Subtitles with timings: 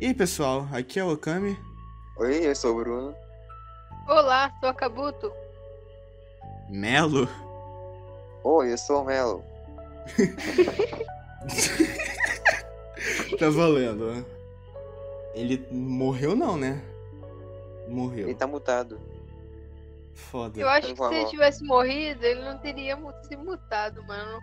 [0.00, 1.58] E aí pessoal, aqui é o Okami.
[2.18, 3.14] Oi, eu sou o Bruno.
[4.08, 5.32] Olá, sou a Kabuto.
[6.70, 7.28] Melo?
[8.44, 9.44] Oi, eu sou o Melo.
[13.38, 14.12] tá valendo.
[14.12, 14.24] né?
[15.34, 16.80] Ele morreu não, né?
[17.88, 18.28] Morreu.
[18.28, 19.00] Ele tá mutado.
[20.14, 20.60] Foda.
[20.60, 24.40] Eu acho que se ele tivesse morrido, ele não teria se mutado, mano.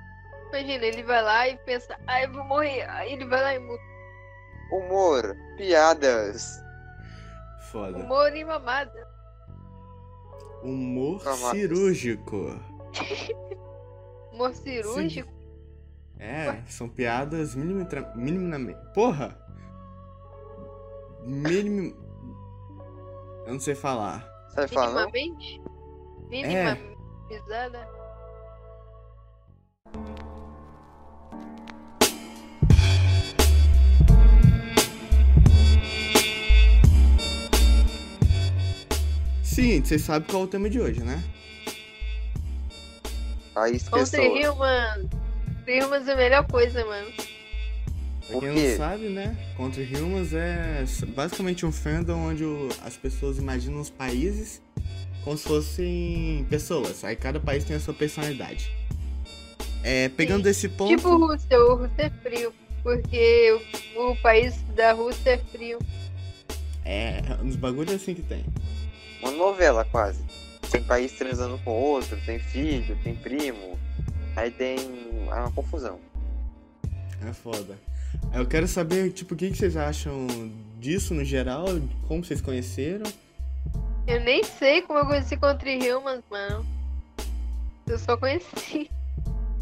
[0.50, 2.90] Imagina, ele vai lá e pensa, ah, eu vou morrer.
[2.90, 3.84] Aí ele vai lá e muta.
[4.72, 6.64] Humor, piadas.
[7.72, 7.98] Foda.
[7.98, 9.08] Humor e mamada.
[10.64, 11.56] Humor Mamada.
[11.56, 12.60] cirúrgico.
[14.32, 15.32] Humor cirúrgico.
[16.18, 18.80] É, são piadas minimamente.
[18.94, 19.38] Porra!
[21.22, 21.96] Minim...
[23.46, 24.28] Eu não sei falar.
[24.50, 25.12] Sabe falar não?
[26.30, 26.80] Minimamente.
[27.30, 27.40] É.
[39.44, 41.24] Seguinte, vocês sabem qual é o tema de hoje, né?
[43.90, 44.38] Contra pessoa.
[44.38, 45.10] Rio, mano.
[45.68, 47.12] Humans é a melhor coisa, mano.
[48.28, 49.38] Pra quem não sabe, né?
[49.56, 52.44] Contra Humans é basicamente um fandom onde
[52.84, 54.62] as pessoas imaginam os países
[55.24, 57.04] como se fossem pessoas.
[57.04, 58.72] Aí cada país tem a sua personalidade.
[59.84, 60.50] É, pegando Sim.
[60.50, 60.96] esse ponto.
[60.96, 62.54] Tipo Rússia, o Rússia é frio.
[62.82, 63.60] Porque
[63.96, 65.80] o, o país da Rússia é frio.
[66.84, 68.46] É, uns bagulhos assim que tem.
[69.22, 70.24] Uma novela quase.
[70.72, 73.80] Tem país transando com outro, tem filho, tem primo.
[74.36, 76.00] Aí tem é uma confusão.
[77.28, 77.76] É foda.
[78.32, 80.28] Aí Eu quero saber, tipo, o que, vocês acham
[80.80, 81.66] disso no geral,
[82.08, 83.06] como vocês conheceram.
[84.08, 86.66] Eu nem sei como eu conheci Contra Humans, mano.
[87.88, 88.90] Eu só conheci.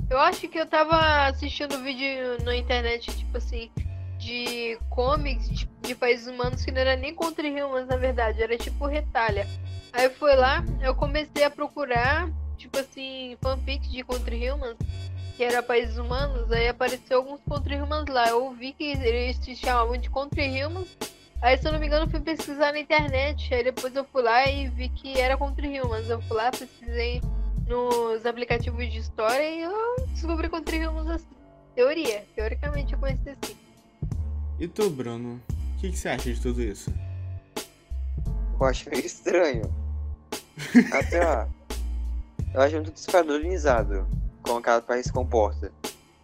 [0.10, 3.72] Eu acho que eu tava assistindo vídeo na internet, tipo assim,
[4.20, 8.58] de comics de, de países humanos que não era nem Contra Humans, na verdade, era
[8.58, 9.48] tipo retalha.
[9.92, 14.78] Aí foi lá, eu comecei a procurar, tipo assim, fanfics de Contra Humans,
[15.36, 18.30] que era países humanos, aí apareceu alguns Contra Humans lá.
[18.30, 20.98] Eu vi que eles se chamavam de Contra Humans.
[21.42, 23.54] Aí, se eu não me engano, eu fui pesquisar na internet.
[23.54, 26.10] Aí depois eu fui lá e vi que era Contra Humans.
[26.10, 27.22] Eu fui lá, pesquisei
[27.68, 31.36] nos aplicativos de história e eu descobri Contra Humans assim.
[31.76, 32.24] Teoria.
[32.36, 33.58] Teoricamente eu conheci assim.
[34.60, 35.42] E tu, Bruno?
[35.50, 36.94] O que, que você acha de tudo isso?
[38.60, 39.74] Eu acho meio estranho.
[40.94, 41.48] Até ó.
[42.54, 44.08] Eu acho muito despadronizado
[44.44, 45.72] como cada país se comporta.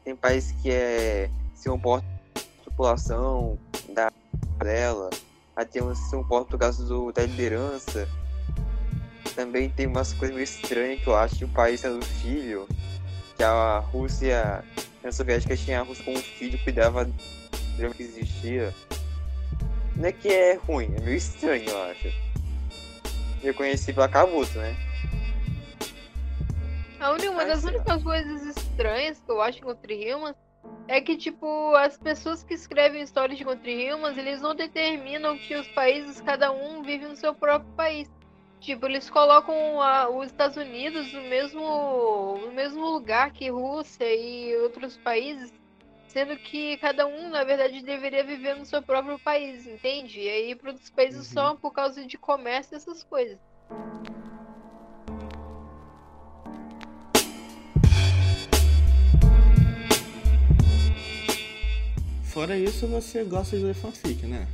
[0.04, 3.58] Tem país que é se comporta a população
[3.90, 4.12] da
[4.58, 5.10] dela.
[5.56, 8.08] Aí tem uns que se comporta por causa do, da liderança.
[9.36, 12.68] Também tem umas coisas meio estranhas que eu acho que o país sendo filho.
[13.36, 17.14] Que a Rússia, a União Soviética tinha a Rússia como filho, cuidava do
[17.70, 18.74] problema que existia.
[19.96, 22.08] Não é que é ruim, é meio estranho, eu acho.
[23.44, 24.76] Eu conheci pela Kabuto, né?
[27.00, 30.36] A única, uma das únicas coisas estranhas que eu acho em Contra Humans
[30.88, 35.56] é que, tipo, as pessoas que escrevem histórias de Contra Humans, eles não determinam que
[35.56, 38.10] os países, cada um vive no seu próprio país.
[38.60, 44.54] Tipo, eles colocam a- os Estados Unidos no mesmo, no mesmo lugar que Rússia e
[44.58, 45.54] outros países,
[46.08, 50.20] sendo que cada um, na verdade, deveria viver no seu próprio país, entende?
[50.20, 51.34] E aí, para outros países Uhum.
[51.34, 53.40] só por causa de comércio e essas coisas.
[62.30, 64.48] Fora isso, você gosta de ler fanfic, né?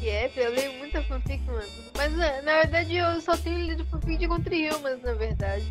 [0.00, 1.66] E é, eu leio muita fanfic, mano.
[1.96, 5.64] Mas na, na verdade eu só tenho lido fanfic de Contra Humans, na verdade.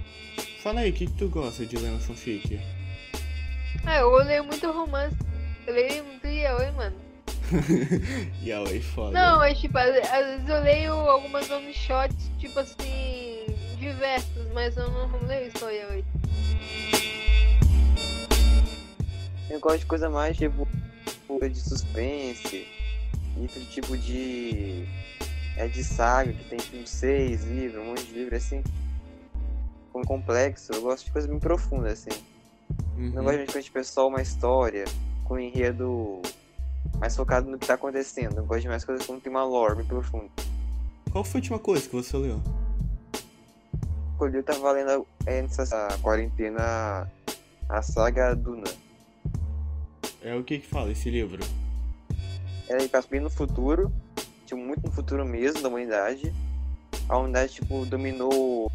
[0.61, 2.59] Fala aí, o que, que tu gosta de ler no fanfic?
[3.85, 5.15] Ah, eu leio muito romance.
[5.65, 6.95] Eu leio muito yaoi, mano.
[8.43, 9.11] Yaoi, foda.
[9.11, 13.45] Não, mas tipo, às, às vezes eu leio algumas one shots, tipo assim,
[13.77, 16.03] diversas, mas eu não leio só yaoi.
[19.49, 20.67] Eu gosto de coisa mais tipo
[21.49, 22.67] de suspense,
[23.37, 24.85] outro tipo de.
[25.57, 28.63] É de saga, que tem tipo seis livros, um monte de livro assim.
[29.93, 32.09] Com complexo, eu gosto de coisa bem profunda, assim.
[32.97, 33.11] Uhum.
[33.11, 34.85] Não gosto de coisa tipo é só uma história,
[35.23, 36.21] com um enredo
[36.99, 38.37] mais focado no que tá acontecendo.
[38.37, 40.29] Eu gosto de mais coisas que tem uma lore bem profunda.
[41.11, 42.41] Qual foi a última coisa que você leu?
[44.19, 47.09] Eu tava lendo é, nessa quarentena
[47.69, 48.84] a saga Duna.
[50.25, 51.45] É o que que fala esse livro?
[52.67, 53.93] Ela passa bem no futuro
[54.45, 56.33] tipo, muito no futuro mesmo da humanidade.
[57.07, 58.71] A humanidade, tipo, dominou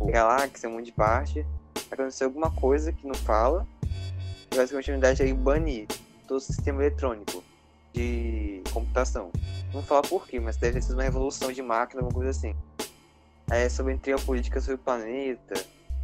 [0.00, 1.44] a galáxia, um monte de parte.
[1.90, 3.66] Aconteceu alguma coisa que não fala.
[4.52, 5.88] E basicamente a humanidade aí banir
[6.28, 7.42] todo o sistema eletrônico
[7.92, 9.32] de computação.
[9.72, 12.54] Não fala por quê, mas deve ter sido uma revolução de máquina, alguma coisa assim.
[13.50, 15.54] É sobre a política sobre o planeta,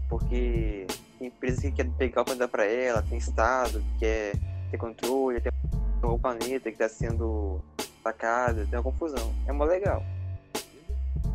[0.09, 0.87] porque
[1.19, 5.41] tem empresa que quer pegar o planeta pra ela, tem estado que quer ter controle,
[5.41, 5.53] tem
[6.03, 7.61] o planeta que tá sendo
[8.01, 9.33] atacado, tem uma confusão.
[9.47, 10.03] É mó legal.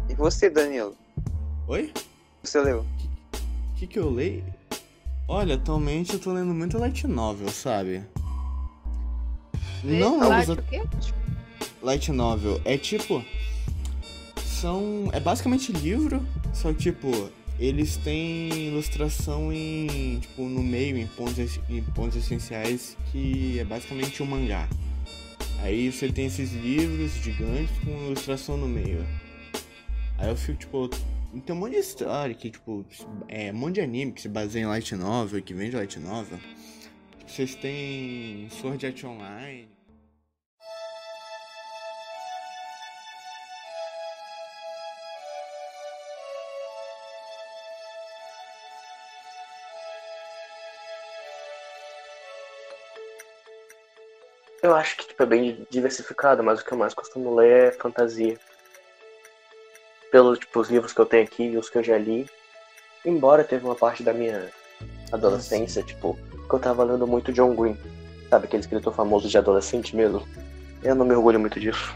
[0.09, 0.95] E você, Danilo?
[1.67, 1.91] Oi?
[2.43, 2.85] Você leu?
[3.73, 4.43] O que, que eu leio?
[5.27, 8.03] Olha, atualmente eu tô lendo muito light novel, sabe?
[9.83, 10.83] Não Light novos o quê?
[11.81, 12.61] light novel.
[12.65, 13.23] É tipo.
[14.43, 15.09] São.
[15.13, 17.29] É basicamente livro, só que tipo.
[17.59, 20.19] Eles têm ilustração em.
[20.19, 24.67] Tipo, no meio, em pontos, em pontos essenciais, que é basicamente um mangá.
[25.61, 29.05] Aí você tem esses livros gigantes com ilustração no meio.
[30.17, 30.89] Aí eu fico, tipo.
[31.45, 32.85] Tem um monte de história que, tipo,
[33.27, 35.99] é um monte de anime que se baseia em light novel, que vem de light
[35.99, 36.39] novel.
[37.27, 39.74] Vocês têm Sword Art Online.
[54.65, 57.71] Eu acho que tipo, é bem diversificado, mas o que eu mais costumo ler é
[57.71, 58.35] fantasia.
[60.11, 62.27] Pelos tipo, os livros que eu tenho aqui e os que eu já li.
[63.05, 64.49] Embora teve uma parte da minha
[65.11, 66.17] adolescência, tipo,
[66.49, 67.77] que eu tava lendo muito John Green.
[68.27, 70.27] Sabe, aquele escritor famoso de adolescente mesmo.
[70.81, 71.95] Eu não me orgulho muito disso.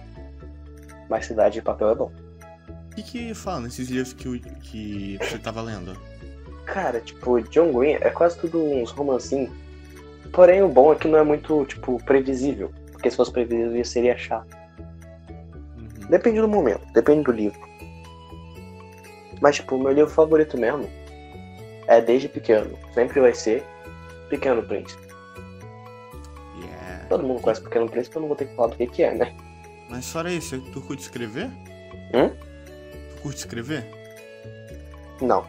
[1.10, 2.12] Mas Cidade de Papel é bom.
[2.92, 6.00] O que que fala nesses livros que, que você tava lendo?
[6.68, 9.50] Cara, tipo, John Green é quase tudo uns romancinhos.
[10.32, 12.72] Porém, o bom é que não é muito, tipo, previsível.
[12.92, 14.56] Porque se fosse previsível seria chato.
[15.78, 16.08] Uhum.
[16.10, 17.60] Depende do momento, depende do livro.
[19.42, 20.90] Mas, tipo, o meu livro favorito mesmo
[21.88, 22.78] é desde pequeno.
[22.94, 23.64] Sempre vai ser
[24.30, 25.08] Pequeno Príncipe.
[26.62, 27.06] Yeah.
[27.10, 29.16] Todo mundo conhece Pequeno Príncipe, eu não vou ter que falar do que, que é,
[29.16, 29.36] né?
[29.90, 31.48] Mas fora isso, tu curte escrever?
[32.14, 32.30] Hum?
[33.16, 33.86] Tu curte escrever?
[35.20, 35.46] Não.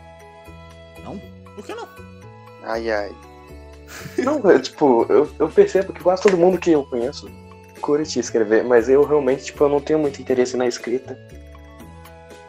[1.05, 1.19] Não?
[1.55, 1.89] Por que não?
[2.63, 3.15] Ai, ai.
[4.19, 7.31] Não, é, tipo, eu, eu percebo que quase todo mundo que eu conheço
[7.81, 11.19] curte escrever, mas eu realmente, tipo, eu não tenho muito interesse na escrita.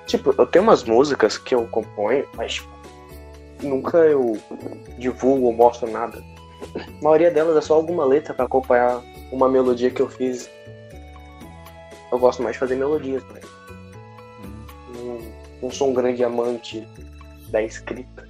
[0.05, 2.69] Tipo, eu tenho umas músicas que eu componho, mas tipo,
[3.63, 4.37] nunca eu
[4.97, 6.21] divulgo ou mostro nada.
[6.75, 9.01] A maioria delas é só alguma letra pra acompanhar
[9.31, 10.49] uma melodia que eu fiz.
[12.11, 13.39] Eu gosto mais de fazer melodias, né?
[14.93, 15.19] Não,
[15.63, 16.85] não sou um grande amante
[17.49, 18.27] da escrita.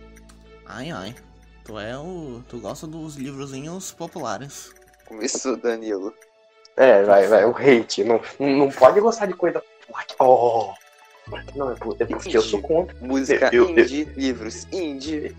[0.68, 1.16] Ai, ai.
[1.64, 2.42] Tu é o.
[2.48, 4.72] Tu gosta dos livrozinhos populares.
[5.06, 6.14] Começou, Danilo.
[6.78, 8.04] É, vai, vai, o hate.
[8.04, 9.62] Não, não pode gostar de coisa.
[10.20, 10.74] Oh!
[11.56, 12.96] Não, é é porque eu sou contra.
[13.00, 15.36] Música Eu- eu- indie, livros indie.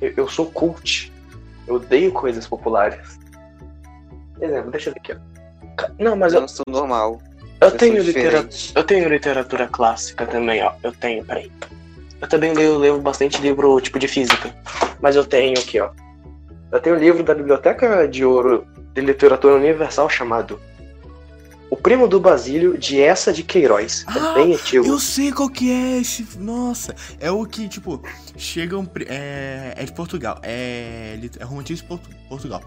[0.00, 1.12] Eu, eu sou cult.
[1.66, 3.18] Eu odeio coisas populares.
[4.40, 5.88] Exemplo, deixa eu ver aqui, ó.
[5.98, 7.20] Não, mas Eu eu, não sou normal.
[7.60, 8.56] eu Eu tenho literatura.
[8.74, 10.72] Eu tenho literatura clássica também, ó.
[10.82, 11.52] Eu tenho, peraí.
[12.20, 14.52] Eu também leio, leio bastante livro tipo de física.
[15.02, 15.90] Mas eu tenho aqui, ó.
[16.70, 20.58] Eu tenho um livro da Biblioteca de Ouro de Literatura Universal chamado
[21.68, 24.04] O Primo do Basílio, de Essa de Queiroz.
[24.06, 24.86] Ah, é bem antigo.
[24.86, 26.38] Eu sei qual que é esse.
[26.38, 28.00] Nossa, é o que, tipo,
[28.36, 28.88] chegam.
[29.06, 30.38] É, é de Portugal.
[30.42, 31.18] É.
[31.38, 32.62] É romantismo de Portu- Portugal.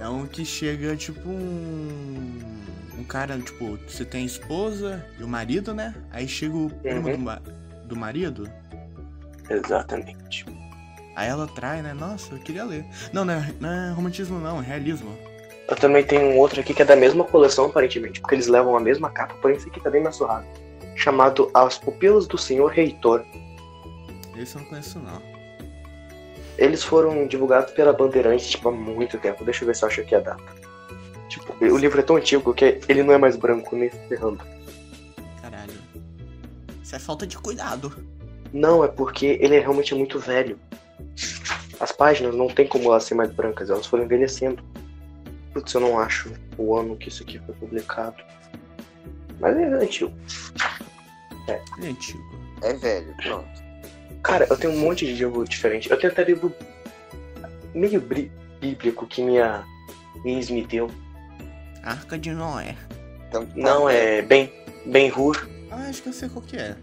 [0.00, 2.38] É um que chega, tipo, um.
[2.98, 5.94] Um cara, tipo, você tem a esposa e o marido, né?
[6.10, 7.16] Aí chega o primo Uhum.
[7.24, 7.52] do,
[7.86, 8.50] do marido.
[9.48, 10.44] Exatamente.
[11.18, 11.92] Aí ela trai, né?
[11.92, 12.84] Nossa, eu queria ler.
[13.12, 15.18] Não, não é, não é romantismo, não, é realismo.
[15.68, 18.76] Eu também tenho um outro aqui que é da mesma coleção, aparentemente, porque eles levam
[18.76, 20.46] a mesma capa, porém esse aqui tá bem mais surrado.
[20.94, 23.24] Chamado As Pupilas do Senhor Reitor.
[24.36, 25.20] Esse eu não conheço, não.
[26.56, 29.44] Eles foram divulgados pela Bandeirantes, tipo, há muito tempo.
[29.44, 30.44] Deixa eu ver se eu acho aqui a data.
[31.28, 34.44] Tipo, o livro é tão antigo que ele não é mais branco, nem ferrando.
[35.42, 35.74] Caralho.
[36.80, 37.92] Isso é falta de cuidado.
[38.52, 40.56] Não, é porque ele é realmente muito velho.
[41.80, 44.62] As páginas não tem como elas ser mais brancas, elas foram envelhecendo.
[45.52, 48.16] Putz, eu não acho o ano que isso aqui foi publicado.
[49.40, 50.12] Mas é antigo.
[51.78, 52.38] Ele é antigo.
[52.62, 53.68] É velho, pronto.
[54.22, 55.90] Cara, eu tenho um monte de livro diferente.
[55.90, 56.52] Eu tenho até livro
[57.74, 58.02] meio
[58.60, 59.64] bíblico que minha
[60.24, 60.90] ex me deu.
[61.82, 62.76] Arca de Noé.
[63.28, 64.52] Então, tá Não, é bem,
[64.86, 65.48] bem Hur.
[65.70, 66.76] Ah, acho que eu sei qual que é.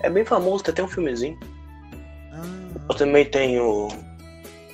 [0.00, 1.38] É bem famoso, tem até um filmezinho.
[2.32, 3.88] Ah, Eu também tenho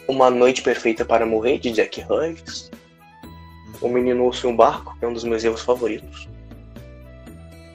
[0.08, 2.70] Uma Noite Perfeita para Morrer, de Jack Hughes.
[3.80, 6.28] O Menino Urso em um Barco, que é um dos meus livros favoritos.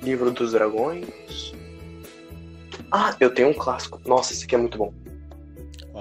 [0.03, 1.53] Livro dos Dragões.
[2.91, 3.99] Ah, eu tenho um clássico.
[4.05, 4.93] Nossa, esse aqui é muito bom.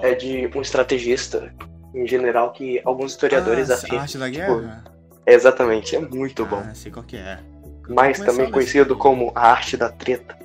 [0.01, 1.53] É de um estrategista,
[1.93, 4.01] em general, que alguns historiadores ah, afirmam.
[4.01, 4.83] arte da tipo, guerra?
[5.25, 6.61] Exatamente, é muito bom.
[6.63, 7.39] Ah, sei qual que é.
[7.87, 10.37] Mas também conhecido como a arte da treta.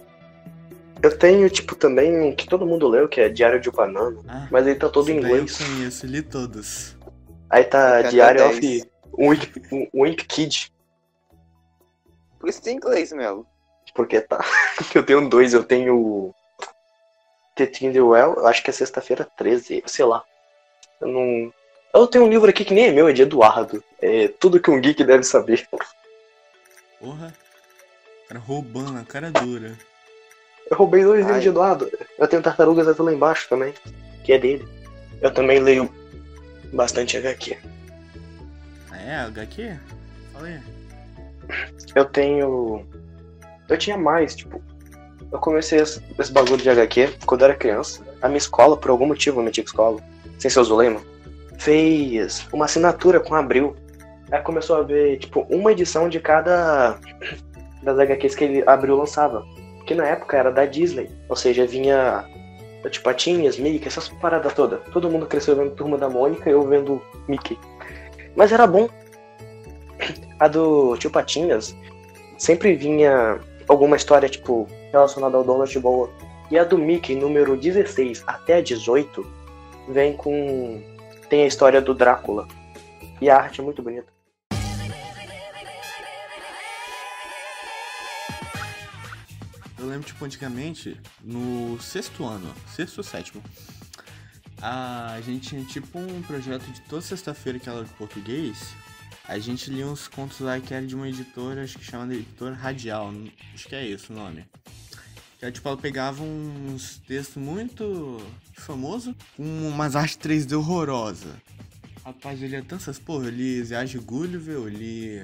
[1.02, 4.20] Eu tenho, tipo, também um que todo mundo leu, que é Diário de Banana.
[4.28, 5.58] Ah, Mas ele tá todo em inglês.
[5.60, 6.96] Eu conheço, li todos.
[7.48, 8.86] Aí tá Cada Diário of 10.
[9.18, 9.52] Wink,
[9.94, 10.72] Wink Kid.
[12.38, 13.46] Por isso tem inglês, Melo.
[13.94, 14.44] Porque tá.
[14.94, 16.34] Eu tenho dois, eu tenho.
[17.56, 20.22] The Tinder Well, eu acho que é sexta-feira 13, sei lá.
[21.00, 21.52] Eu não.
[21.92, 23.82] Eu tenho um livro aqui que nem é meu, é de Eduardo.
[24.00, 25.68] É tudo que um geek deve saber.
[27.00, 27.34] Porra.
[28.28, 29.76] Cara roubando a cara dura.
[30.70, 31.90] Eu roubei dois livros de Eduardo.
[32.16, 33.74] Eu tenho Tartarugas Azul lá embaixo também,
[34.22, 34.66] que é dele.
[35.20, 35.90] Eu também leio
[36.72, 37.58] bastante HQ.
[38.92, 39.16] É?
[39.16, 39.76] HQ?
[40.32, 40.60] Falei.
[41.94, 42.86] Eu tenho.
[43.68, 44.62] Eu tinha mais, tipo.
[45.32, 48.02] Eu comecei esse, esse bagulho de HQ quando eu era criança.
[48.22, 50.00] A minha escola, por algum motivo, a minha antiga escola,
[50.38, 51.00] sem seu Zulema,
[51.58, 53.74] fez uma assinatura com Abril.
[54.30, 56.96] Aí começou a ver, tipo, uma edição de cada
[57.82, 59.44] das HQs que ele Abril lançava.
[59.90, 61.10] Que na época era da Disney.
[61.28, 62.24] Ou seja, vinha
[62.90, 64.78] tipo Patinhas, Mickey, essas paradas todas.
[64.92, 67.58] Todo mundo cresceu vendo Turma da Mônica e eu vendo Mickey.
[68.36, 68.88] Mas era bom.
[70.38, 71.74] A do Tio Patinhas
[72.38, 76.08] sempre vinha alguma história, tipo, relacionada ao Donald Boa.
[76.52, 79.26] E a do Mickey, número 16 até a 18,
[79.88, 80.80] vem com.
[81.28, 82.46] tem a história do Drácula.
[83.20, 84.06] E a arte é muito bonita.
[89.80, 93.42] Eu lembro, tipo, antigamente, no sexto ano, sexto ou sétimo,
[94.60, 98.74] a gente tinha, tipo, um projeto de toda sexta-feira que era de português.
[99.26, 102.16] A gente lia uns contos lá que era de uma editora, acho que chama de
[102.16, 103.10] editora Radial,
[103.54, 104.44] acho que é isso o nome.
[105.38, 108.20] Que tipo, ela pegava uns textos muito
[108.52, 111.40] famosos, com umas artes 3D horrorosa.
[112.04, 115.22] Rapaz, eu lia tantas, porra, eu li de Gulliver, eu li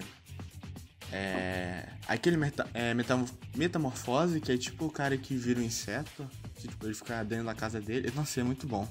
[1.13, 6.29] é, aquele meta, é, metamor- metamorfose, que é tipo o cara que vira um inseto,
[6.57, 8.13] que tipo, ele fica dentro da casa dele.
[8.15, 8.89] Nossa, é muito bom.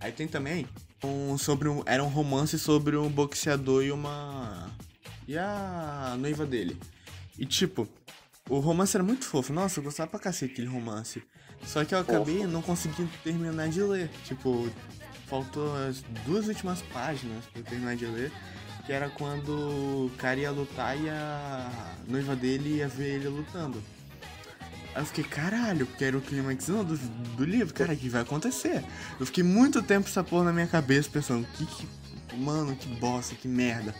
[0.00, 0.66] Aí tem também
[1.02, 1.82] um sobre um.
[1.86, 4.70] Era um romance sobre um boxeador e uma.
[5.26, 6.78] E a noiva dele.
[7.38, 7.88] E tipo,
[8.48, 9.52] o romance era muito fofo.
[9.52, 11.22] Nossa, eu gostava pra cacete aquele romance.
[11.64, 14.08] Só que eu acabei não conseguindo terminar de ler.
[14.24, 14.70] Tipo,
[15.26, 18.32] faltou as duas últimas páginas pra eu terminar de ler.
[18.88, 21.70] Que era quando o cara ia lutar e a
[22.08, 23.82] noiva dele ia ver ele lutando.
[24.94, 26.96] Aí eu fiquei, caralho, porque era o clímax do,
[27.36, 28.82] do livro, cara, o que vai acontecer?
[29.20, 31.86] Eu fiquei muito tempo essa porra na minha cabeça, pensando, que que.
[32.34, 33.94] Mano, que bosta, que merda.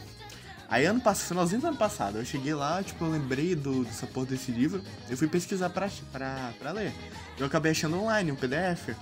[0.67, 4.07] Aí ano passado, finalzinho do ano passado, eu cheguei lá, tipo, eu lembrei do, dessa
[4.07, 6.91] porra desse livro, eu fui pesquisar pra, pra, pra ler.
[7.37, 8.95] Eu acabei achando online, um PDF.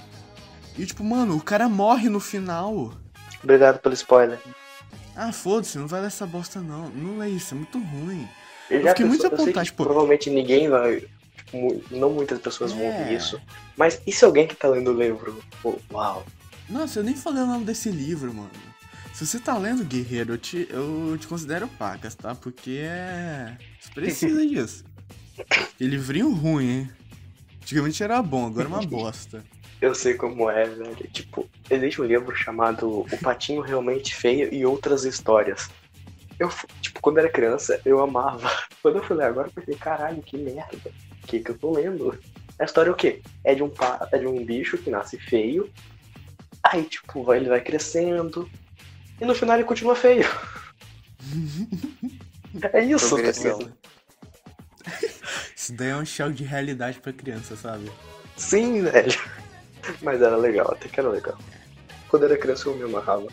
[0.77, 2.93] E tipo, mano, o cara morre no final.
[3.41, 4.37] Obrigado pelo spoiler.
[5.19, 6.89] Ah, foda-se, não vai ler essa bosta não.
[6.89, 8.27] Não lê isso, é muito ruim.
[8.69, 11.03] Eu fiquei muito pensou- eu sei desapontado, que tipo- Provavelmente ninguém vai.
[11.37, 12.99] tipo, não muitas pessoas vão É.
[12.99, 13.41] ouvir isso.
[13.75, 15.41] Mas e se alguém que tá lendo o livro?
[15.63, 16.25] Pô, uau.
[16.69, 18.51] Nossa, eu nem falei o nome desse livro, mano.
[19.13, 22.35] Se você tá lendo, guerreiro, eu te, eu te considero pacas, tá?
[22.35, 23.57] Porque é.
[23.79, 24.83] Você precisa disso.
[25.77, 26.89] Que livrinho ruim, hein?
[27.61, 29.43] Antigamente era bom, agora é uma bosta.
[29.81, 30.95] Eu sei como é, velho.
[31.11, 35.69] Tipo, existe um livro chamado O Patinho Realmente Feio e Outras Histórias.
[36.39, 36.49] Eu,
[36.81, 38.49] tipo, quando era criança, eu amava.
[38.81, 40.91] Quando eu fui ler agora, eu pensei, caralho, que merda.
[41.23, 42.17] O que que eu tô lendo?
[42.59, 43.21] A história é o quê?
[43.43, 45.69] É de um, pa- é de um bicho que nasce feio.
[46.63, 48.49] Aí, tipo, vai- ele vai crescendo.
[49.19, 50.25] E no final ele continua feio.
[52.73, 53.59] É isso, tá Progressão.
[53.59, 53.77] ligado?
[55.55, 57.91] Isso daí é um choque de realidade pra criança, sabe?
[58.35, 59.19] Sim, velho.
[60.01, 61.37] Mas era legal, até que era legal.
[62.09, 63.27] Quando era criança eu me amarrava.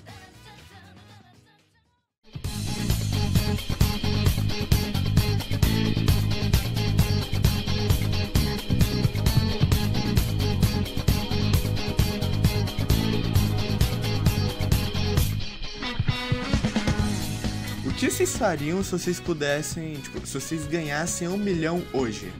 [17.87, 22.33] O que vocês fariam se vocês pudessem, tipo, se vocês ganhassem um milhão hoje?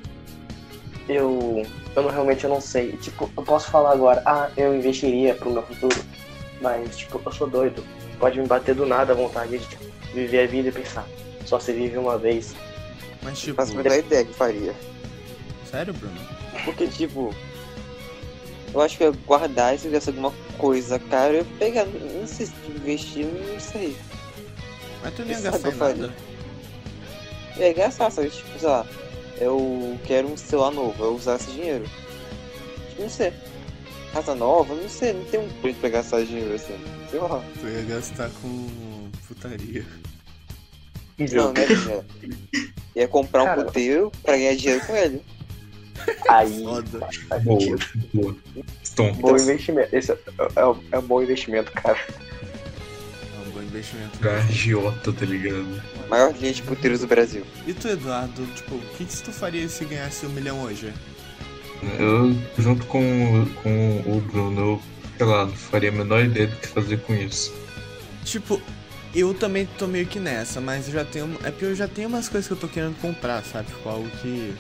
[1.09, 1.65] Eu,
[1.97, 2.93] eu não, realmente eu não sei.
[2.97, 5.97] Tipo, eu posso falar agora, ah, eu investiria pro meu futuro.
[6.61, 7.85] Mas, tipo, eu sou doido.
[8.19, 11.07] Pode me bater do nada a vontade de tipo, viver a vida e pensar.
[11.45, 12.55] Só se vive uma vez.
[13.23, 14.75] Mas tipo, Faço a menor ideia que faria.
[15.71, 16.21] sério, Bruno?
[16.65, 17.35] Porque, tipo,
[18.73, 22.47] eu acho que eu guardar se fizesse alguma coisa, cara, eu ia pegar, não sei
[22.47, 23.97] se investir, não sei.
[25.03, 26.15] Mas tu nem ia gastar nada.
[27.57, 28.31] Eu ia gastar, sabe?
[28.31, 28.87] Tipo, sei lá,
[29.39, 31.85] eu quero um celular novo, eu usar esse dinheiro.
[32.99, 33.33] Não sei.
[34.13, 36.79] Casa nova, não sei, não tem um jeito pra gastar dinheiro assim.
[37.11, 37.43] Sei lá.
[37.61, 39.85] Tu ia gastar com putaria.
[41.19, 42.05] Não, né, dinheiro?
[42.95, 43.65] Ia comprar um Cara.
[43.65, 45.23] puteiro pra ganhar dinheiro com ele.
[46.29, 47.09] Aí Foda.
[47.29, 47.79] faz Boa,
[48.13, 48.37] boa.
[48.85, 49.13] Stom.
[49.15, 49.95] Bom investimento.
[49.95, 51.99] Esse é, é, é um bom investimento, cara.
[51.99, 54.19] É um bom investimento.
[54.19, 55.83] Pra agiota, tá ligado?
[56.09, 57.45] Maior linha de puteiros do Brasil.
[57.67, 60.93] E tu, Eduardo, tipo, o que, que tu faria se ganhasse um milhão hoje?
[61.99, 64.83] Eu, junto com, com o Bruno, eu,
[65.17, 67.53] sei lá, não faria a menor ideia do que fazer com isso.
[68.25, 68.61] Tipo,
[69.15, 71.37] eu também tô meio que nessa, mas eu já tenho.
[71.45, 73.69] É porque eu já tenho umas coisas que eu tô querendo comprar, sabe?
[73.69, 74.55] Tipo, algo que.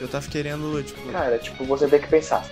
[0.00, 1.00] Eu tava querendo, tipo.
[1.10, 2.44] Cara, tipo, você tem que pensar.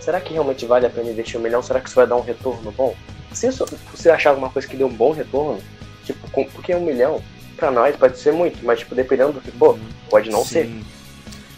[0.00, 1.62] Será que realmente vale a pena investir um milhão?
[1.62, 2.94] Será que isso vai dar um retorno bom?
[3.32, 3.64] Se isso,
[3.94, 5.60] você achar alguma coisa que dê um bom retorno,
[6.04, 7.22] tipo, com- porque um milhão,
[7.62, 9.78] pra nós pode ser muito, mas tipo, dependendo do que for,
[10.10, 10.66] pode não ser.
[10.66, 10.84] Sim.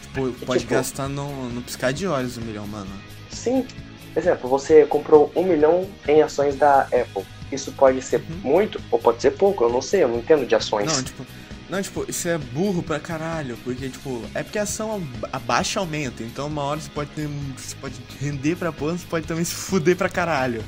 [0.02, 2.90] Tipo, pode tipo- gastar no, no piscar de olhos um milhão, mano.
[3.30, 3.66] Sim.
[4.14, 7.24] Exemplo, você comprou um milhão em ações da Apple.
[7.50, 8.50] Isso pode ser Uhum.
[8.50, 10.92] muito ou pode ser pouco, eu não sei, eu não entendo de ações.
[10.94, 11.26] Não, tipo.
[11.70, 15.80] Não, tipo, isso é burro pra caralho, porque, tipo, é porque a ação ab- abaixa
[15.80, 17.26] aumenta, então uma hora você pode ter.
[17.56, 20.62] Você pode render pra porra, você pode também se fuder pra caralho.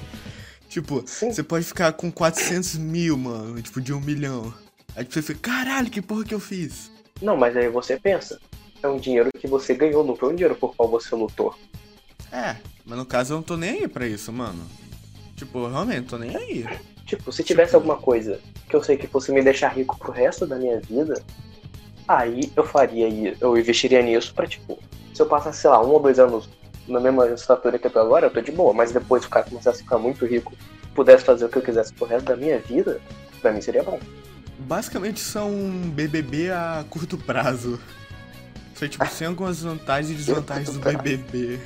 [0.71, 1.31] Tipo, Sim.
[1.31, 4.52] você pode ficar com 400 mil, mano, tipo, de um milhão.
[4.97, 6.91] Aí tipo, você fica, caralho, que porra que eu fiz?
[7.21, 8.41] Não, mas aí você pensa.
[8.83, 11.55] É um dinheiro que você ganhou, não foi um dinheiro por qual você lutou.
[12.33, 14.67] É, mas no caso eu não tô nem aí pra isso, mano.
[15.37, 16.67] Tipo, eu realmente não tô nem aí.
[17.05, 20.47] Tipo, se tivesse alguma coisa que eu sei que fosse me deixar rico pro resto
[20.47, 21.23] da minha vida,
[22.09, 24.79] aí eu faria isso, eu investiria nisso pra, tipo,
[25.15, 26.49] se eu passasse, sei lá, um ou dois anos
[26.88, 29.45] na mesma estatura que eu tô agora, eu tô de boa, mas depois o cara
[29.45, 30.53] começasse a ficar muito rico,
[30.95, 33.00] pudesse fazer o que eu quisesse pro resto da minha vida,
[33.41, 34.00] pra mim seria bom.
[34.58, 37.78] Basicamente são um BBB a curto prazo.
[38.75, 41.58] Só tipo, sem algumas vantagens e desvantagens do BBB.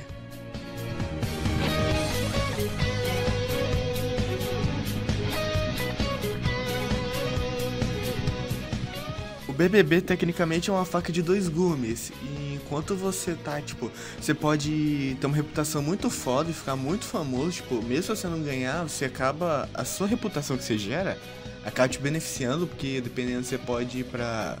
[9.47, 12.11] O BBB tecnicamente é uma faca de dois gumes.
[12.23, 17.05] E enquanto você tá, tipo, você pode ter uma reputação muito foda e ficar muito
[17.05, 19.69] famoso, tipo, mesmo se você não ganhar, você acaba.
[19.73, 21.17] A sua reputação que você gera
[21.63, 24.57] acaba te beneficiando, porque dependendo você pode ir pra.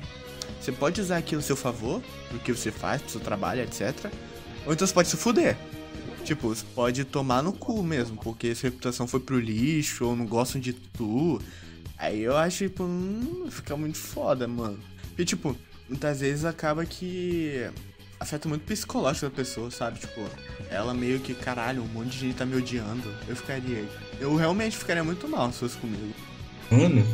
[0.59, 4.11] Você pode usar aquilo a seu favor, pro que você faz, pro seu trabalho, etc.
[4.65, 5.57] Ou então você pode se fuder.
[6.23, 10.25] Tipo, você pode tomar no cu mesmo, porque sua reputação foi pro lixo, ou não
[10.25, 11.41] gostam de tu.
[11.97, 14.79] Aí eu acho, tipo, hum, fica muito foda, mano.
[15.09, 15.57] Porque, tipo,
[15.89, 17.67] muitas vezes acaba que
[18.19, 19.99] afeta muito o psicológico da pessoa, sabe?
[19.99, 20.21] Tipo,
[20.69, 23.11] ela meio que, caralho, um monte de gente tá me odiando.
[23.27, 23.83] Eu ficaria.
[24.19, 26.13] Eu realmente ficaria muito mal se fosse comigo.
[26.71, 27.05] Mano,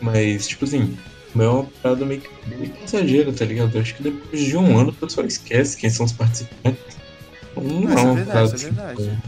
[0.00, 0.96] mas, tipo assim,
[1.34, 3.74] não é uma parada meio que meio que exagera, tá ligado?
[3.74, 6.96] Eu acho que depois de um ano o pessoal esquece quem são os participantes.
[7.56, 9.02] Não, Mas é uma verdade, parada isso é verdade.
[9.02, 9.22] tipo,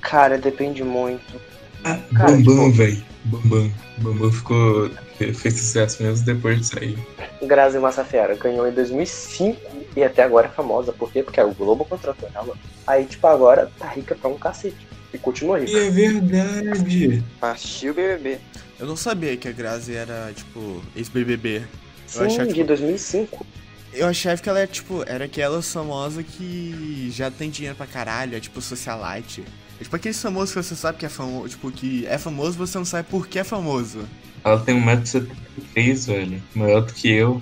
[0.00, 1.40] Cara, depende muito.
[1.84, 3.04] Ah, Cara, Bambam, tipo- velho.
[3.24, 3.72] Bambam.
[3.98, 4.90] Bambam ficou.
[5.16, 6.98] fez sucesso mesmo depois de sair.
[7.42, 9.60] Grazi Massafera ganhou em 2005
[9.96, 10.92] e até agora é famosa.
[10.92, 11.22] Por quê?
[11.22, 12.54] Porque o Globo contratou ela.
[12.86, 14.76] Aí, tipo, agora tá rica pra um cacete.
[15.14, 15.78] E continua E rica.
[15.78, 17.22] é verdade.
[17.40, 18.38] Partiu o BBB.
[18.82, 21.58] Eu não sabia que a Grazi era, tipo, ex-BBB.
[21.58, 21.64] Eu
[22.08, 23.46] Sim, achava, de tipo, 2005.
[23.92, 28.36] eu achava que ela era, tipo, era aquela famosa que já tem dinheiro pra caralho,
[28.36, 29.44] é tipo socialite.
[29.78, 32.76] É tipo aquele famoso que você sabe que é famoso, tipo, que é famoso, você
[32.76, 34.00] não sabe por que é famoso.
[34.42, 36.42] Ela tem 1,73m, velho.
[36.52, 37.40] Maior do que eu.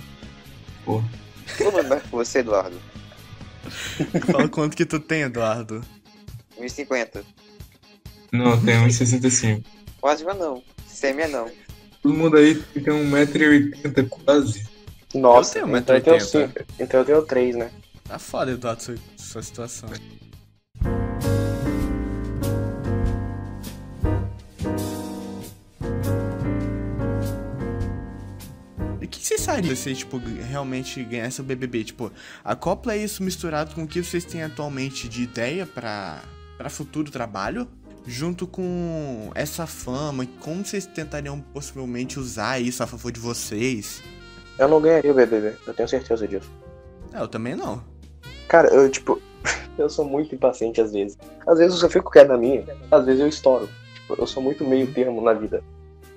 [0.84, 1.02] Pô.
[1.56, 2.76] Todo mundo vai com você, Eduardo.
[4.30, 5.82] Fala quanto que tu tem, Eduardo.
[6.60, 7.24] 1,50.
[8.30, 9.64] Não, eu tenho 1,65m.
[10.02, 10.62] Quase mas não.
[10.90, 11.50] Semi é não.
[12.02, 14.68] Todo mundo aí tem 1,80m quase.
[15.14, 16.20] Nossa, tenho então eu tenho 1,80.
[16.20, 16.64] cinco.
[16.78, 17.70] Então eu tenho 3, né?
[18.04, 19.88] Tá foda, Eduardo, sua, sua situação.
[29.00, 31.84] E o que vocês fariam se, tipo, realmente ganhasse o BBB?
[31.84, 32.12] Tipo,
[32.44, 36.22] acopla isso misturado com o que vocês têm atualmente de ideia pra
[36.68, 37.68] futuro trabalho,
[38.06, 44.02] junto com essa fama, e como vocês tentariam possivelmente usar isso a favor de vocês.
[44.58, 46.50] Eu não ganharia o BBB, eu tenho certeza disso.
[47.12, 47.82] É, eu também não.
[48.48, 49.20] Cara, eu, tipo,
[49.78, 51.18] eu sou muito impaciente às vezes.
[51.46, 53.68] Às vezes eu fico quieto na minha, às vezes eu estouro.
[53.94, 55.62] Tipo, eu sou muito meio termo na vida.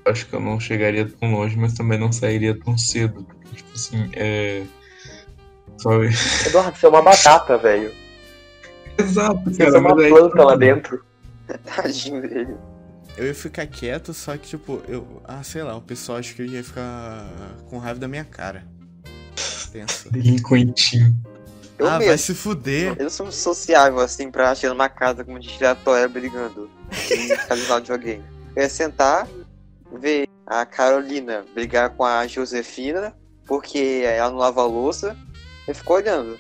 [0.06, 3.26] Acho que eu não chegaria tão longe, mas também não sairia tão cedo.
[3.54, 4.64] Tipo assim, é.
[5.78, 5.92] Só...
[6.46, 7.92] Eduardo, você é uma batata, velho.
[8.98, 9.78] Exato, Você cara.
[9.78, 11.04] é uma mas aí- planta lá dentro.
[11.66, 12.56] Tadinho dele.
[13.16, 15.22] Eu ia ficar quieto, só que, tipo, eu.
[15.24, 17.30] Ah, sei lá, o pessoal acho que ia ficar
[17.70, 18.66] com raiva da minha cara.
[19.72, 20.12] Tenso.
[20.12, 21.16] Delinquentinho.
[21.78, 22.18] Eu ah, vai mesmo.
[22.18, 22.96] se fuder.
[23.00, 27.92] Eu sou sociável assim pra chegar numa casa com um aleatória brigando e ficar de
[27.92, 28.24] alguém.
[28.56, 29.28] Eu ia sentar,
[29.92, 33.14] ver a Carolina brigar com a Josefina,
[33.46, 35.18] porque ela não lava a louça,
[35.68, 36.40] e ficou olhando.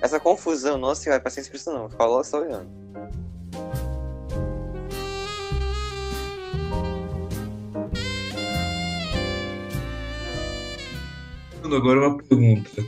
[0.00, 2.68] Essa confusão, nossa senhora, pra ser expressão não, ficou só olhando.
[11.76, 12.84] Agora uma pergunta.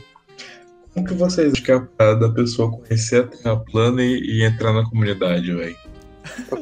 [0.93, 4.19] Como que vocês acham que é a parada da pessoa conhecer a Terra plana e,
[4.19, 5.77] e entrar na comunidade, velho?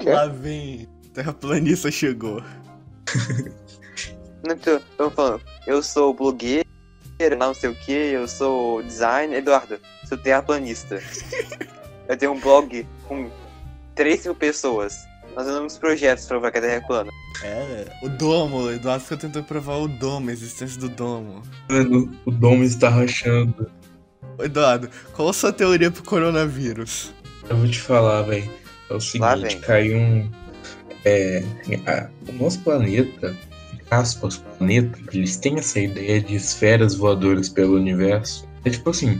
[0.05, 0.87] Lá vem.
[1.13, 2.41] Terraplanista chegou.
[4.47, 6.65] Não tô, tô falando, eu sou blogueiro,
[7.37, 10.99] não sei o que, eu sou designer, Eduardo, sou terraplanista.
[12.09, 13.29] eu tenho um blog com
[13.93, 14.97] 3 mil pessoas.
[15.35, 17.11] Nós andamos projetos pra provar que a Terra é plana.
[17.43, 18.57] É, o domo.
[18.63, 21.41] O Eduardo fica tentando provar o domo, a existência do domo.
[21.69, 23.69] Mano, o Dom está rachando.
[24.37, 27.13] Ô, Eduardo, qual a sua teoria pro coronavírus?
[27.49, 28.51] Eu vou te falar, velho.
[28.89, 30.29] É o seguinte, caiu um.
[31.05, 31.43] É,
[31.87, 33.35] a- o nosso planeta,
[33.89, 38.47] aspas, planeta, eles têm essa ideia de esferas voadoras pelo universo.
[38.63, 39.19] É tipo assim,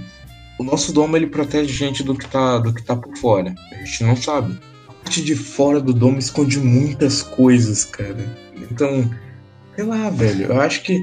[0.59, 3.55] o nosso domo ele protege a gente do que tá, do que tá por fora.
[3.71, 4.59] A gente não sabe.
[5.11, 8.25] Parte de fora do domo esconde muitas coisas, cara.
[8.71, 9.11] Então,
[9.75, 10.45] sei lá, velho.
[10.45, 10.97] Eu acho que.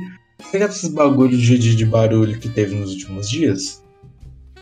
[0.51, 3.85] Pega esses bagulhos de, de, de barulho que teve nos últimos dias.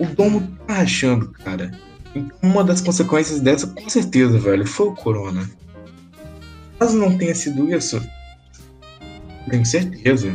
[0.00, 1.70] O domo tá rachando, cara.
[2.42, 5.48] Uma das consequências dessa, com certeza, velho, foi o corona.
[6.80, 8.02] Caso não tenha sido isso,
[9.48, 10.32] tenho certeza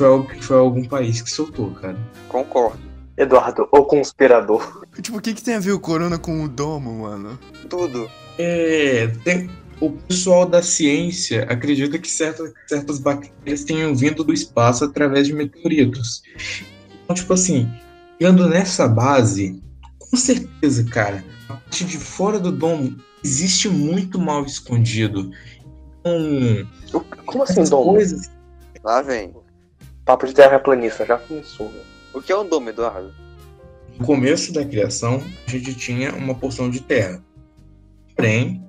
[0.00, 1.98] foi, foi algum país que soltou, cara.
[2.28, 2.89] Concordo.
[3.20, 4.84] Eduardo, o conspirador.
[5.00, 7.38] Tipo, o que, que tem a ver o corona com o domo, mano?
[7.68, 8.10] Tudo.
[8.38, 14.84] É, tem- o pessoal da ciência acredita que certas, certas bactérias tenham vindo do espaço
[14.84, 16.22] através de meteoritos.
[17.04, 17.70] Então, tipo assim,
[18.18, 19.62] pegando nessa base,
[19.98, 25.30] com certeza, cara, a parte de fora do domo existe muito mal escondido.
[26.04, 27.92] Então, Como assim, domo?
[27.92, 28.30] coisas
[28.84, 29.34] Lá vem.
[30.04, 31.68] Papo de terraplanista, já começou.
[31.68, 31.89] velho.
[32.12, 33.12] O que é um domo, Eduardo?
[33.98, 37.22] No começo da criação, a gente tinha uma porção de terra.
[38.16, 38.64] Porém,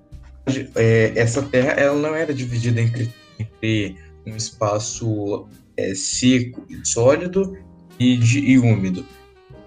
[0.76, 7.58] é, essa terra ela não era dividida entre, entre um espaço é, seco e sólido
[8.00, 9.06] e, de- e úmido.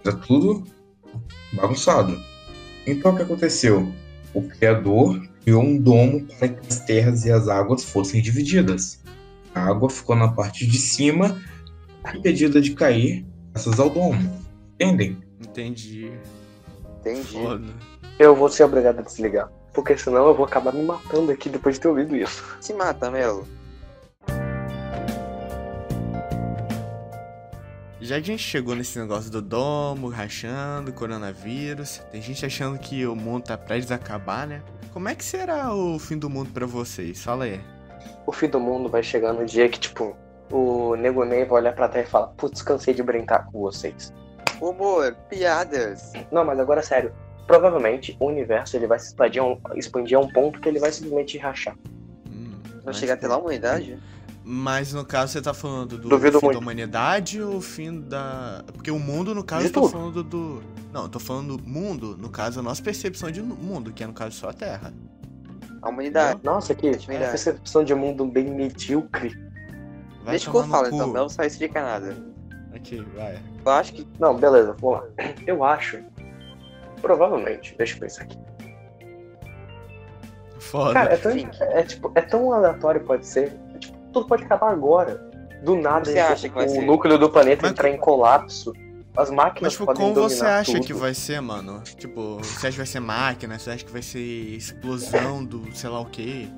[0.04, 0.64] Era tudo
[1.52, 2.20] bagunçado.
[2.86, 3.90] Então, o que aconteceu?
[4.34, 9.00] O Criador criou um domo para que as terras e as águas fossem divididas.
[9.54, 11.40] A água ficou na parte de cima,
[12.14, 13.24] impedida de cair,
[13.54, 14.18] graças ao domo.
[14.74, 15.22] Entendem?
[15.40, 16.12] Entendi.
[16.98, 17.40] Entendi.
[17.40, 17.72] Foda.
[18.18, 19.48] Eu vou ser obrigado a desligar.
[19.72, 22.44] Porque senão eu vou acabar me matando aqui depois de ter ouvido isso.
[22.60, 23.46] Se mata, Melo.
[28.00, 33.06] Já que a gente chegou nesse negócio do domo, rachando, coronavírus, tem gente achando que
[33.06, 34.62] o mundo tá prestes a acabar, né?
[34.92, 37.22] Como é que será o fim do mundo pra vocês?
[37.22, 37.60] Fala aí.
[38.26, 40.14] O fim do mundo vai chegar no dia que, tipo,
[40.50, 44.12] o Nego Ney vai olhar pra terra e falar, putz, cansei de brincar com vocês.
[44.60, 46.12] Humor, piadas.
[46.30, 47.12] Não, mas agora sério.
[47.46, 50.78] Provavelmente o universo ele vai se expandir a um, expandir a um ponto que ele
[50.78, 51.76] vai simplesmente rachar.
[52.30, 52.52] Hum,
[52.84, 53.98] Vai chegar até lá a humanidade?
[54.46, 56.58] Mas no caso você tá falando do Duvido fim muito.
[56.58, 58.62] da humanidade ou o fim da.
[58.74, 59.92] Porque o mundo, no caso, De eu tô tudo.
[59.92, 60.62] falando do.
[60.92, 64.06] Não, eu tô falando do mundo, no caso, a nossa percepção de mundo, que é
[64.06, 64.92] no caso só a Terra.
[65.82, 66.40] A humanidade.
[66.44, 69.34] Nossa, que é percepção de mundo bem medíocre.
[70.24, 71.08] Vai Deixa que eu falo, então.
[71.08, 72.16] Melo só explica nada.
[72.74, 73.38] Ok, vai.
[73.64, 75.04] Eu acho que Não, beleza, vamos lá.
[75.46, 75.98] Eu acho.
[77.00, 78.38] Provavelmente, deixa eu pensar aqui.
[80.58, 80.94] Foda.
[80.94, 83.52] Cara, é tão, é, tipo, é tão aleatório pode ser.
[83.74, 85.30] É, tipo, tudo pode acabar agora.
[85.62, 86.82] Do nada, Você acha que vai o ser?
[86.82, 88.72] núcleo do planeta Mas- entrar em colapso.
[89.16, 90.86] As máquinas Mas, tipo, podem como você acha tudo.
[90.86, 91.80] que vai ser, mano?
[91.96, 93.58] Tipo, você acha que vai ser máquina?
[93.58, 96.48] Você acha que vai ser explosão do sei lá o quê?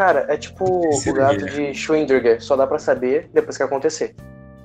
[0.00, 1.48] Cara, é tipo Esse o gato é.
[1.50, 2.42] de Schrödinger.
[2.42, 4.16] Só dá pra saber depois que acontecer.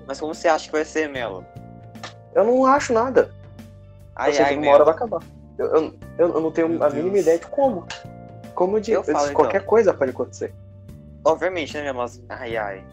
[0.08, 1.46] Mas como você acha que vai ser, Melo?
[2.34, 3.30] Eu não acho nada.
[4.16, 4.86] Ai, eu sei ai, que uma hora Melo.
[4.86, 5.20] vai acabar.
[5.58, 6.94] Eu, eu, eu- eu não tenho Meu a Deus.
[7.04, 7.86] mínima ideia de como.
[8.54, 9.68] Como eu disse, Eu falo, qualquer então.
[9.70, 10.54] coisa pode acontecer.
[11.26, 11.92] Obviamente, né?
[11.92, 12.84] Mas, ai, ai.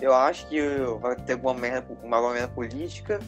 [0.00, 0.58] Eu acho que
[1.02, 3.18] vai ter alguma merda, uma alguma merda política.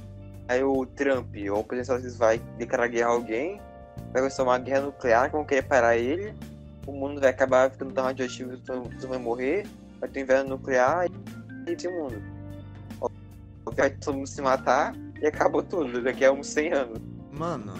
[0.49, 3.61] Aí o Trump ou o presidente vai declarar guerra a alguém.
[4.13, 6.35] Vai começar uma guerra nuclear que vão querer parar ele.
[6.87, 9.67] O mundo vai acabar ficando tão radioativo que todo mundo vai morrer.
[10.01, 11.07] Vai ter um inverno nuclear
[11.67, 12.23] e tem o mundo.
[13.77, 16.03] Vai todo mundo se matar e acabou tudo.
[16.03, 16.99] Daqui a uns 100 anos.
[17.31, 17.75] Mano.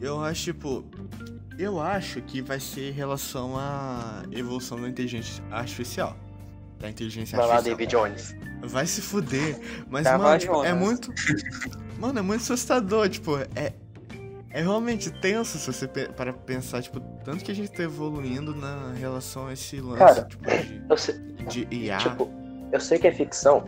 [0.00, 0.84] Eu acho, tipo.
[1.58, 6.16] Eu acho que vai ser em relação à evolução da inteligência artificial.
[6.78, 8.02] Da inteligência Vai lá, artificial.
[8.02, 8.36] David Jones.
[8.62, 9.60] Vai se fuder.
[9.88, 11.12] Mas, Tava mano, tipo, é muito.
[11.98, 13.74] Mano, é muito assustador, tipo, é.
[14.52, 18.54] É realmente tenso se você pe- para pensar, tipo, tanto que a gente tá evoluindo
[18.54, 21.14] na relação a esse lance, Cara, tipo, de, Eu sei,
[21.48, 21.98] de IA.
[21.98, 22.28] tipo,
[22.72, 23.64] eu sei que é ficção,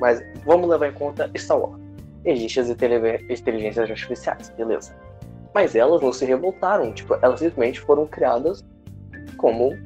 [0.00, 1.80] mas vamos levar em conta Star Wars.
[2.24, 4.94] Existem as inteligências artificiais, beleza.
[5.52, 8.62] Mas elas não se revoltaram, tipo, elas simplesmente foram criadas
[9.36, 9.76] como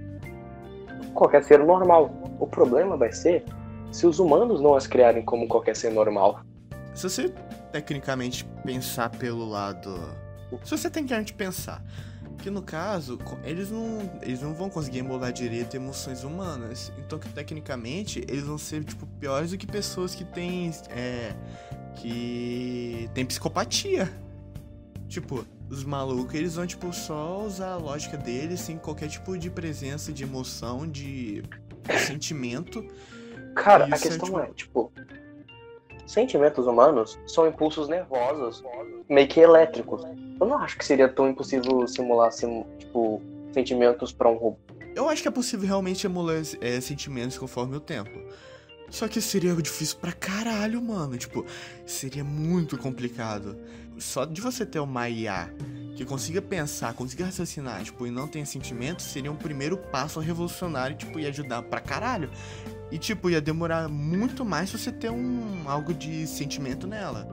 [1.15, 2.11] qualquer ser normal.
[2.39, 3.43] O problema vai ser
[3.91, 6.41] se os humanos não as criarem como qualquer ser normal.
[6.95, 7.33] Se você
[7.73, 9.99] tecnicamente pensar pelo lado.
[10.65, 11.83] Se você tecnicamente pensar
[12.39, 16.93] que no caso, eles não, eles não vão conseguir emular direito emoções humanas.
[16.99, 20.71] Então que tecnicamente eles vão ser, tipo, piores do que pessoas que têm.
[20.91, 21.35] É,
[21.97, 24.13] que tem psicopatia.
[25.09, 29.51] Tipo, os malucos, eles vão, tipo, só usar a lógica deles sem qualquer tipo de
[29.51, 31.43] presença, de emoção, de
[32.07, 32.85] sentimento.
[33.55, 34.93] Cara, a é, questão tipo- é, tipo,
[36.07, 38.63] sentimentos humanos são impulsos nervosos,
[39.09, 40.03] meio que elétricos.
[40.41, 43.23] Eu não acho que seria tão impossível simular, sim, tipo,
[43.53, 44.59] sentimentos pra um robô.
[44.95, 48.19] Eu acho que é possível realmente emular é, sentimentos conforme o tempo.
[48.91, 51.17] Só que seria difícil pra caralho, mano.
[51.17, 51.45] Tipo,
[51.85, 53.57] seria muito complicado.
[53.99, 55.51] Só de você ter uma IA
[55.97, 60.95] que consiga pensar, consiga raciocinar, tipo, e não tenha sentimentos, seria um primeiro passo revolucionário,
[60.95, 62.31] tipo, ia ajudar pra caralho.
[62.93, 67.27] E, tipo, ia demorar muito mais se você ter um algo de sentimento nela.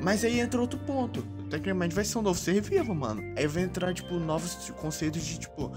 [0.00, 1.26] Mas aí entra outro ponto.
[1.50, 3.22] Tecnicamente vai ser um novo ser vivo, mano.
[3.36, 5.72] Aí vai entrar, tipo, novos conceitos de, tipo,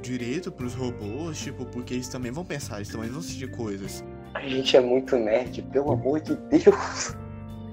[0.00, 4.04] direito pros robôs, tipo, porque eles também vão pensar, eles também vão sentir coisas.
[4.34, 7.16] A gente é muito nerd, pelo amor de Deus.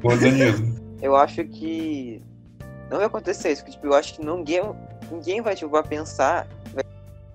[0.03, 2.21] Ô, Danilo, Eu acho que
[2.89, 4.61] não vai acontecer isso, porque tipo, eu acho que ninguém,
[5.11, 6.47] ninguém vai, tipo, vai pensar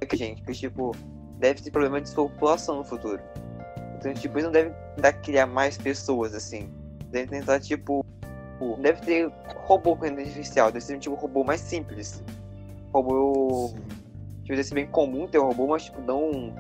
[0.09, 0.95] que gente, porque tipo,
[1.39, 3.21] deve ter problema de população no futuro.
[3.99, 6.71] Então, tipo, eles não devem tentar criar mais pessoas, assim.
[7.11, 8.05] Devem tentar, tipo,
[8.57, 9.33] tipo, deve ter
[9.67, 12.23] robô com inteligência artificial, deve ser um tipo robô mais simples.
[12.93, 13.73] Robô,
[14.43, 16.55] tipo, deve ser bem comum ter um robô, mas tipo, não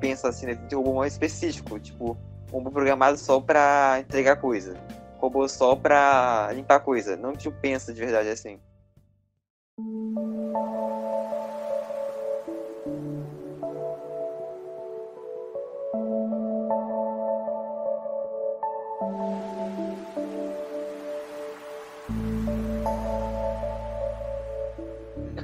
[0.00, 2.16] pensa assim, deve ter um robô mais específico, tipo,
[2.52, 4.76] um robô programado só pra entregar coisa
[5.18, 7.16] robô só pra limpar coisa.
[7.16, 8.58] Não tipo pensa de verdade assim.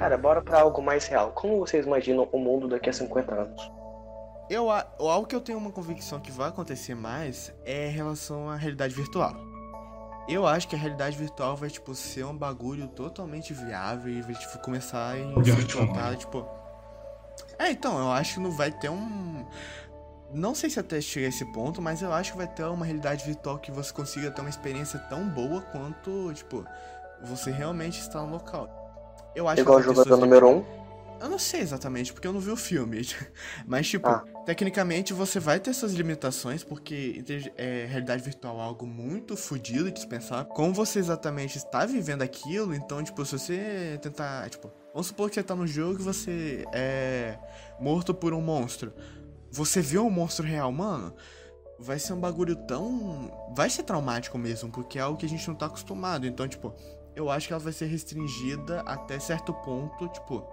[0.03, 1.31] Cara, bora pra algo mais real.
[1.31, 3.71] Como vocês imaginam o mundo daqui a 50 anos?
[4.49, 8.49] Eu, a- algo que eu tenho uma convicção que vai acontecer mais é em relação
[8.49, 9.33] à realidade virtual.
[10.27, 14.35] Eu acho que a realidade virtual vai, tipo, ser um bagulho totalmente viável e vai,
[14.35, 15.85] tipo, começar a Virtual.
[15.85, 16.45] implantada, tipo...
[17.57, 19.45] É, então, eu acho que não vai ter um...
[20.33, 22.83] Não sei se até chegar a esse ponto, mas eu acho que vai ter uma
[22.85, 26.65] realidade virtual que você consiga ter uma experiência tão boa quanto, tipo,
[27.23, 28.82] você realmente está no local.
[29.35, 30.57] Eu acho Igual o que ter jogador número 1?
[30.57, 30.83] Um?
[31.23, 33.01] eu não sei exatamente, porque eu não vi o filme.
[33.65, 34.25] Mas, tipo, Ah.
[34.45, 37.23] tecnicamente você vai ter suas limitações, porque
[37.55, 40.43] é, realidade virtual é algo muito fodido de pensar.
[40.43, 44.49] Como você exatamente está vivendo aquilo, então, tipo, se você tentar.
[44.49, 47.37] Tipo, vamos supor que você tá no jogo e você é
[47.79, 48.93] morto por um monstro.
[49.49, 51.15] Você vê um monstro real, mano.
[51.79, 53.31] Vai ser um bagulho tão.
[53.55, 56.27] Vai ser traumático mesmo, porque é algo que a gente não tá acostumado.
[56.27, 56.75] Então, tipo,
[57.15, 60.43] eu acho que ela vai ser restringida até certo ponto, tipo,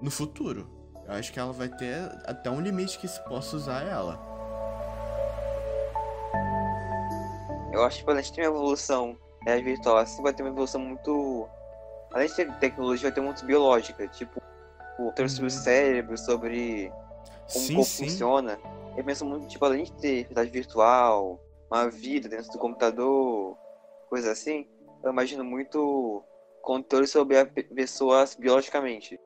[0.00, 0.68] no futuro.
[1.06, 4.18] Eu acho que ela vai ter até um limite que se possa usar ela.
[7.72, 10.50] Eu acho que quando a gente tem uma evolução é, virtual assim, vai ter uma
[10.50, 11.48] evolução muito.
[12.12, 14.06] Além de ter tecnologia, vai ter muito biológica.
[14.08, 14.40] Tipo,
[14.98, 16.92] o ter sobre o cérebro, sobre
[17.52, 18.04] como o sim, corpo sim.
[18.08, 18.58] funciona.
[18.96, 23.58] Eu penso muito, tipo, além de ter realidade virtual, uma vida dentro do computador,
[24.08, 24.68] coisa assim,
[25.04, 26.22] eu imagino muito
[26.62, 29.20] controle sobre a pe- pessoa biologicamente.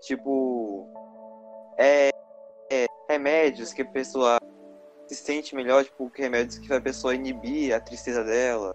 [0.00, 0.88] Tipo,
[1.78, 2.08] é,
[2.70, 4.38] é, remédios que a pessoa
[5.06, 8.74] se sente melhor, tipo, remédios que a pessoa inibir a tristeza dela,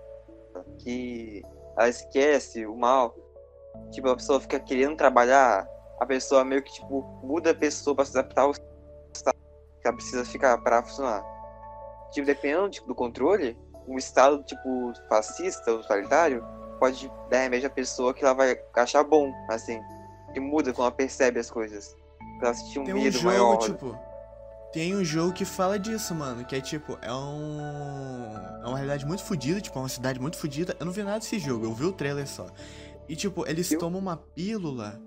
[0.80, 1.42] que
[1.78, 3.16] ela esquece o mal.
[3.92, 5.68] Tipo, a pessoa fica querendo trabalhar,
[6.00, 9.38] a pessoa meio que, tipo, muda a pessoa pra se adaptar ao estado
[9.82, 11.24] que ela precisa ficar pra funcionar.
[12.12, 13.58] Tipo, dependendo tipo, do controle,
[13.88, 16.46] um estado, tipo, fascista, totalitário,
[16.80, 19.80] pode dar remédio à pessoa que ela vai achar bom, assim.
[20.34, 21.96] Que muda quando ela percebe as coisas.
[22.40, 23.58] Pra ela sentir um Tem um medo jogo, maior.
[23.58, 23.98] tipo.
[24.72, 26.46] Tem um jogo que fala disso, mano.
[26.46, 28.34] Que é tipo, é um.
[28.64, 30.76] É uma realidade muito fodida, tipo, é uma cidade muito fodida.
[30.80, 32.48] Eu não vi nada desse jogo, eu vi o trailer só.
[33.10, 33.80] E tipo, eles Viu?
[33.80, 34.98] tomam uma pílula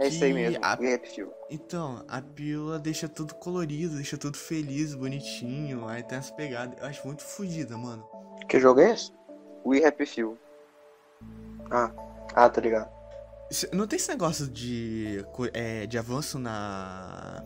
[0.00, 0.64] É isso aí mesmo.
[0.64, 1.30] a- Few.
[1.50, 6.74] Então, a pílula deixa tudo colorido, deixa tudo feliz, bonitinho, aí tem essa pegada.
[6.80, 8.02] Eu acho muito fodida, mano.
[8.48, 9.12] Que jogo é esse?
[9.64, 10.38] We Happy Few.
[11.70, 12.90] Ah, tá ligado.
[13.72, 17.44] Não tem esse negócio de, é, de avanço na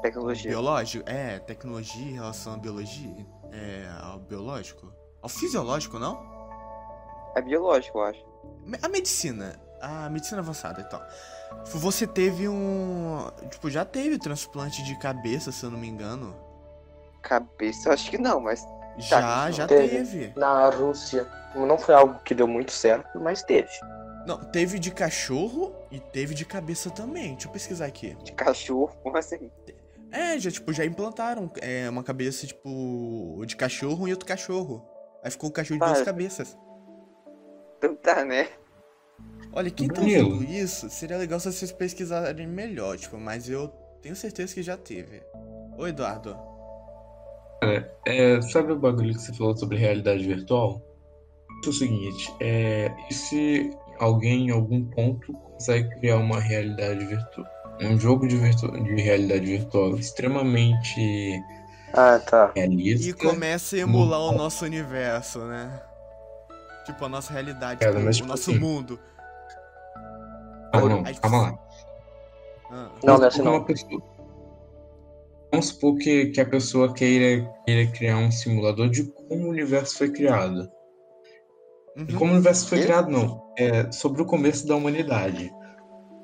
[0.00, 0.50] Tecnologia.
[0.50, 1.04] biológico?
[1.08, 3.26] É, tecnologia em relação à biologia?
[3.52, 4.92] É, ao biológico?
[5.20, 6.18] Ao fisiológico, não?
[7.36, 8.24] É biológico, eu acho.
[8.82, 9.60] A medicina.
[9.84, 11.02] A medicina avançada e tal.
[11.66, 13.30] Você teve um.
[13.50, 16.34] Tipo, já teve transplante de cabeça, se eu não me engano.
[17.22, 18.66] Cabeça, acho que não, mas
[18.98, 19.88] Já, já Teve.
[19.98, 20.32] teve.
[20.38, 21.26] Na Rússia.
[21.54, 23.68] Não foi algo que deu muito certo, mas teve.
[24.26, 27.32] Não, teve de cachorro e teve de cabeça também.
[27.32, 28.14] Deixa eu pesquisar aqui.
[28.24, 29.50] de cachorro, como assim?
[30.10, 34.84] É, já, tipo, já implantaram é, uma cabeça, tipo, de cachorro e outro cachorro.
[35.22, 36.56] Aí ficou o cachorro de Ah, duas cabeças.
[37.78, 38.48] Então tá, né?
[39.52, 43.68] Olha, quem tá usando isso, seria legal se vocês pesquisarem melhor, tipo, mas eu
[44.02, 45.22] tenho certeza que já teve.
[45.78, 46.36] Ô, Eduardo.
[48.06, 50.82] É, sabe o bagulho que você falou sobre realidade virtual?
[51.64, 57.46] É o seguinte, é, e se alguém em algum ponto consegue criar uma realidade virtual,
[57.82, 61.40] um jogo de, virtu- de realidade virtual extremamente
[61.92, 62.52] Ah, tá.
[62.54, 64.38] realista, E começa a emular o Muito.
[64.38, 65.80] nosso universo, né?
[66.84, 68.98] Tipo, a nossa realidade, tipo, mas, o tipo nosso assim, mundo.
[70.74, 71.58] Não, não, Aí- calma lá.
[72.70, 73.64] Ah, Não, dessa supor que não.
[73.64, 74.02] pessoa-
[75.52, 79.96] Vamos supor que, que a pessoa queira, queira criar um simulador de como o universo
[79.98, 80.68] foi criado.
[81.96, 82.06] uhum.
[82.08, 83.40] E como o universo foi criado, não.
[83.56, 85.52] É sobre o começo da humanidade.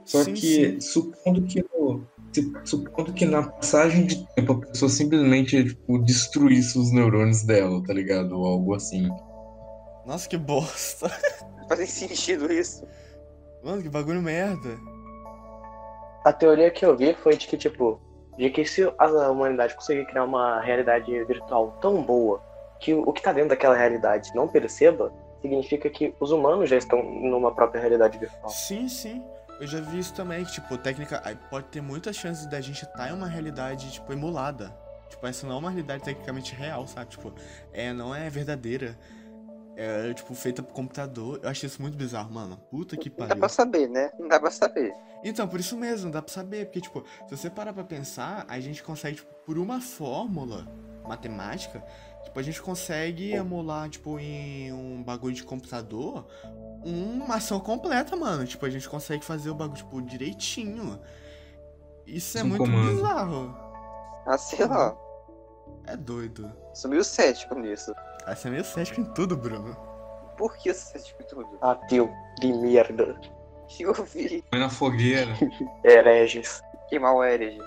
[0.04, 0.80] Só Sim, que, sim.
[0.80, 2.04] supondo que no-
[2.64, 7.92] supondo que na passagem de tempo a pessoa simplesmente tipo, destruísse os neurônios dela, tá
[7.94, 8.32] ligado?
[8.36, 9.08] Ou algo assim.
[10.04, 11.10] Nossa, que bosta.
[11.58, 12.86] Não faz nem sentido isso.
[13.62, 14.78] Mano, que bagulho merda.
[16.24, 18.00] A teoria que eu vi foi de que, tipo,
[18.36, 22.42] de que se a humanidade conseguir criar uma realidade virtual tão boa
[22.78, 27.02] que o que tá dentro daquela realidade não perceba, significa que os humanos já estão
[27.02, 28.48] numa própria realidade virtual.
[28.48, 29.22] Sim, sim.
[29.60, 31.22] Eu já vi isso também, que, tipo, técnica.
[31.50, 34.74] Pode ter muitas chances da gente estar em uma realidade, tipo, emulada.
[35.10, 37.10] Tipo, essa não é uma realidade tecnicamente real, sabe?
[37.10, 37.34] Tipo,
[37.72, 38.96] é, não é verdadeira.
[39.82, 41.40] É, tipo, feita por computador.
[41.42, 42.58] Eu achei isso muito bizarro, mano.
[42.70, 43.40] Puta que Não dá pariu.
[43.40, 44.10] pra saber, né?
[44.18, 44.92] Não dá pra saber.
[45.24, 46.66] Então, por isso mesmo, não dá pra saber.
[46.66, 50.66] Porque, tipo, se você parar pra pensar, a gente consegue, tipo, por uma fórmula
[51.08, 51.82] matemática,
[52.24, 56.26] tipo, a gente consegue emular, tipo, em um bagulho de computador,
[56.84, 58.44] uma ação completa, mano.
[58.44, 61.00] Tipo, a gente consegue fazer o bagulho, tipo, direitinho.
[62.06, 62.96] Isso é Um muito comando.
[62.96, 63.56] bizarro.
[64.26, 64.94] Ah, sei lá.
[65.86, 66.52] É doido.
[66.74, 67.94] Sou meio cético nisso.
[68.26, 69.76] Aí você é meio cético em tudo, Bruno.
[70.36, 71.58] Por que eu sou cético em tudo?
[71.60, 73.18] Ateu de merda.
[73.68, 75.32] Que eu vi Foi na fogueira.
[75.84, 76.62] Hereges.
[76.88, 77.58] queimar o herege.